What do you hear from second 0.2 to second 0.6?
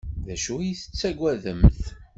D acu